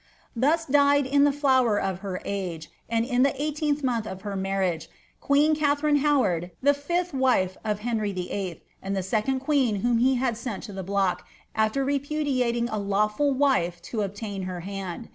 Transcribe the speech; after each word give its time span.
Thus 0.35 0.65
died 0.65 1.05
in 1.05 1.25
the 1.25 1.31
flower 1.31 1.79
of 1.79 1.99
her 1.99 2.23
age, 2.25 2.71
and 2.89 3.05
in 3.05 3.21
the 3.21 3.39
eighteenth 3.39 3.83
month 3.83 4.07
of 4.07 4.21
her 4.23 4.35
marriage, 4.35 4.89
queen 5.19 5.53
Katharine 5.55 5.97
Howard, 5.97 6.49
the 6.59 6.73
fifth 6.73 7.11
w9e 7.11 7.55
of 7.63 7.81
Henry 7.81 8.11
VIII., 8.11 8.63
and 8.81 8.95
the 8.97 9.03
second 9.03 9.41
queen 9.41 9.81
whom 9.81 9.99
he 9.99 10.15
had 10.15 10.37
sent 10.37 10.63
to 10.63 10.73
the 10.73 10.81
block, 10.81 11.27
af\er 11.55 11.85
repudiating 11.85 12.67
a 12.69 12.79
lawful 12.79 13.31
wife 13.31 13.79
to 13.83 14.01
obtain 14.01 14.41
her 14.49 14.61
hand. 14.61 15.07